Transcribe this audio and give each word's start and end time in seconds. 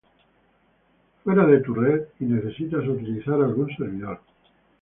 fuera 1.23 1.45
de 1.45 1.59
tu 1.61 1.75
red 1.75 2.07
y 2.21 2.25
necesitas 2.25 2.87
utilizar 2.87 3.35
algún 3.35 3.69
servidor 3.77 4.19